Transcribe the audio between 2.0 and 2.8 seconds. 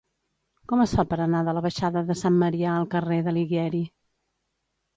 de Sant Marià